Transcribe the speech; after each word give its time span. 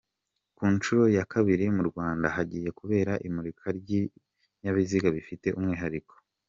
Ku 0.55 0.63
nshuro 0.75 1.03
ya 1.17 1.23
kabiri 1.33 1.65
mu 1.75 1.83
Rwanda 1.89 2.27
hagiye 2.35 2.69
kubera 2.79 3.13
imurika 3.27 3.65
ry’ibinyabiziga 3.77 5.07
bifite 5.15 5.47
umwihariko. 5.59 6.13